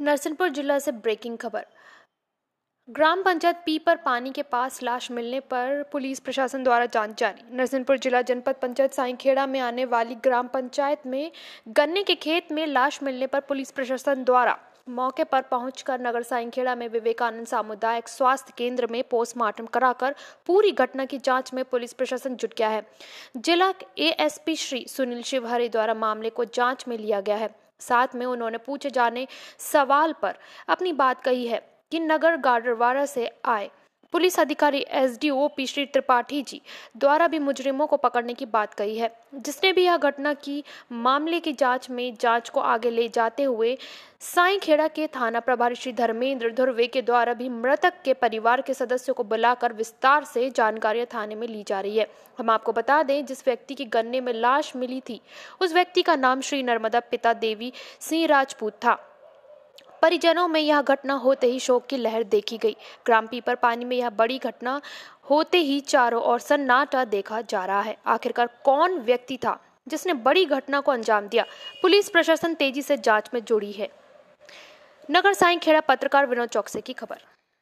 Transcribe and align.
नरसिंहपुर 0.00 0.48
जिला 0.48 0.78
से 0.78 0.92
ब्रेकिंग 0.92 1.36
खबर। 1.38 1.66
ग्राम 2.88 3.22
पंचायत 3.22 3.56
पी 3.66 3.78
पर 3.78 3.96
पानी 3.96 4.30
के 4.30 4.42
पास 4.42 4.82
लाश 4.82 5.10
मिलने 5.10 5.40
पर 5.40 5.82
पुलिस 5.92 6.20
प्रशासन 6.20 6.64
द्वारा 6.64 6.86
जाँच 6.86 7.18
जारी 7.20 7.56
नरसिंहपुर 7.56 7.98
जिला 7.98 8.22
जनपद 8.22 8.56
पंचायत 8.62 8.92
साईखेड़ा 8.92 9.46
में 9.46 9.58
आने 9.60 9.84
वाली 9.84 10.14
ग्राम 10.14 10.48
पंचायत 10.48 11.06
में 11.06 11.30
गन्ने 11.68 12.02
के 12.02 12.14
खेत 12.14 12.52
में 12.52 12.66
लाश 12.66 13.02
मिलने 13.02 13.26
पर 13.26 13.40
पुलिस 13.40 13.70
प्रशासन 13.70 14.24
द्वारा 14.24 14.58
मौके 14.88 15.24
पर 15.24 15.42
पहुंचकर 15.42 16.00
नगर 16.00 16.22
साईखेड़ा 16.22 16.74
में 16.74 16.88
विवेकानंद 16.88 17.46
सामुदायिक 17.46 18.08
स्वास्थ्य 18.08 18.52
केंद्र 18.58 18.86
में 18.86 19.02
पोस्टमार्टम 19.10 19.66
कराकर 19.66 20.14
पूरी 20.46 20.72
घटना 20.72 21.04
की 21.04 21.18
जाँच 21.18 21.54
में 21.54 21.64
पुलिस 21.64 21.92
प्रशासन 21.92 22.36
जुट 22.36 22.54
गया 22.58 22.68
है। 22.68 22.86
जिला 23.36 23.72
एएसपी 23.98 24.56
श्री 24.56 24.86
सुनील 24.88 25.22
शिवहरे 25.22 25.68
द्वारा 25.68 25.94
मामले 25.94 26.30
को 26.30 26.44
जाँच 26.44 26.84
में 26.88 26.98
लिया 26.98 27.20
गया 27.20 27.36
है। 27.36 27.54
साथ 27.80 28.14
में 28.14 28.26
उन्होंने 28.26 28.58
पूछे 28.58 28.90
जाने 28.90 29.26
सवाल 29.72 30.12
पर 30.12 30.38
अपनी 30.68 30.92
बात 30.92 31.22
कही 31.22 31.46
है 31.46 31.62
कि 31.92 32.00
नगर 32.00 32.36
गाडरवाड़ा 32.36 33.04
से 33.06 33.30
आए 33.44 33.70
पुलिस 34.14 34.38
अधिकारी 34.40 34.84
S 34.90 35.16
D 35.20 35.30
O 35.30 35.46
P 35.48 35.66
Shri 35.66 35.84
Tripathi 35.86 36.42
ji 36.42 36.60
द्वारा 36.96 37.26
भी 37.28 37.38
मुजरिमों 37.38 37.86
को 37.86 37.96
पकड़ने 37.96 38.34
की 38.34 38.46
बात 38.46 38.74
कही 38.74 38.96
है, 38.98 39.10
जिसने 39.34 39.72
भी 39.72 39.84
यह 39.84 39.96
घटना 39.96 40.32
की 40.34 40.62
मामले 40.92 41.40
की 41.40 41.52
जाँच 41.52 41.88
में 41.90 42.14
जाँच 42.20 42.48
को 42.48 42.60
आगे 42.60 42.90
ले 42.90 43.08
जाते 43.08 43.42
हुए 43.42 43.76
साई 44.20 44.58
खेड़ा 44.58 44.86
के 44.88 45.06
थाना 45.06 45.40
प्रभारी 45.40 45.74
श्री 45.74 45.92
धर्मेंद्र 45.92 46.50
धुर्वे 46.50 46.86
के 46.86 47.02
द्वारा 47.02 47.32
भी 47.34 47.48
मृतक 47.48 47.94
के 48.04 48.14
परिवार 48.14 48.60
के 48.62 48.74
सदस्यों 48.74 49.14
को 49.14 49.24
बुलाकर 49.24 49.72
विस्तार 49.72 50.24
से 50.24 50.48
जानकारियाँ 50.50 51.06
थाने 51.14 51.34
में 51.34 51.46
ली 51.48 51.64
जा 51.68 51.80
रही 51.80 51.98
है। 51.98 52.06
हम 52.38 52.50
आपको 52.50 52.72
बता 52.72 53.02
दें, 53.02 53.24
जिस 53.26 53.46
व्यक्ति 53.46 53.74
की 53.74 53.84
गन्ने 53.86 54.20
में 54.20 54.32
लाश 54.32 54.72
मिली 54.76 55.00
थी, 55.00 55.20
उस 55.60 55.74
व्यक्ति 55.74 56.02
का 56.02 56.16
नाम 56.16 56.40
श्री 56.40 56.62
नर्मदा 56.62 57.00
पिता 57.00 57.32
देवी 57.32 57.72
सिंह 58.00 58.26
राजपूत 58.26 58.72
था। 58.74 58.98
परिजनों 60.04 60.48
में 60.48 60.60
यह 60.60 60.80
घटना 60.82 61.14
होते 61.14 61.46
ही 61.46 61.58
शोक 61.60 61.86
की 61.86 61.96
लहर 61.96 62.22
देखी 62.22 62.58
गई। 62.58 62.76
ग्राम 63.06 63.26
पीपर 63.26 63.54
पानी 63.54 63.84
में 63.84 63.96
यह 63.96 64.10
बड़ी 64.10 64.38
घटना 64.38 64.80
होते 65.30 65.58
ही 65.58 65.80
चारों 65.80 66.22
ओर 66.22 66.40
सन्नाटा 66.40 67.04
देखा 67.04 67.40
जा 67.40 67.64
रहा 67.64 67.80
है। 67.80 67.96
आखिरकार 68.06 68.50
कौन 68.64 68.98
व्यक्ति 68.98 69.36
था 69.36 69.58
जिसने 69.88 70.14
बड़ी 70.14 70.44
घटना 70.44 70.80
को 70.80 70.92
अंजाम 70.92 71.28
दिया? 71.28 71.44
पुलिस 71.82 72.08
प्रशासन 72.08 72.54
तेज़ी 72.54 72.82
से 72.82 72.96
जाँच 72.96 73.30
में 73.34 73.44
जुड़ी 73.44 73.72
है। 73.72 73.88
नगर 75.10 75.32
साई 75.32 75.56
खेड़ा 75.56 75.80
पत्रकार 75.80 76.26
विनोद 76.26 76.48
चौकसे 76.48 76.80
की 76.80 76.92
खबर। 76.92 77.22